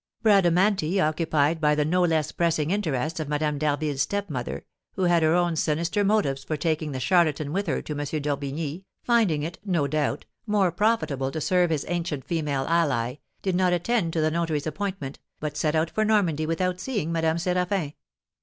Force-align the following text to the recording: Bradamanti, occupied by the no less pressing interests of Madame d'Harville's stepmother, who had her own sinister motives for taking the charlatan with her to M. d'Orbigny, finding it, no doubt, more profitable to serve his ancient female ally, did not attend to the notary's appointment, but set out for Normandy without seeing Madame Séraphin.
Bradamanti, 0.23 0.99
occupied 0.99 1.61
by 1.61 1.75
the 1.75 1.85
no 1.85 2.01
less 2.01 2.31
pressing 2.31 2.71
interests 2.71 3.19
of 3.19 3.29
Madame 3.29 3.59
d'Harville's 3.59 4.01
stepmother, 4.01 4.65
who 4.93 5.03
had 5.03 5.21
her 5.21 5.35
own 5.35 5.55
sinister 5.55 6.03
motives 6.03 6.43
for 6.43 6.57
taking 6.57 6.91
the 6.91 6.99
charlatan 6.99 7.53
with 7.53 7.67
her 7.67 7.83
to 7.83 7.93
M. 7.93 8.03
d'Orbigny, 8.19 8.83
finding 9.03 9.43
it, 9.43 9.59
no 9.63 9.85
doubt, 9.85 10.25
more 10.47 10.71
profitable 10.71 11.29
to 11.29 11.39
serve 11.39 11.69
his 11.69 11.85
ancient 11.87 12.25
female 12.25 12.65
ally, 12.67 13.17
did 13.43 13.53
not 13.53 13.73
attend 13.73 14.11
to 14.13 14.21
the 14.21 14.31
notary's 14.31 14.65
appointment, 14.65 15.19
but 15.39 15.55
set 15.55 15.75
out 15.75 15.91
for 15.91 16.03
Normandy 16.03 16.47
without 16.47 16.79
seeing 16.79 17.11
Madame 17.11 17.37
Séraphin. 17.37 17.93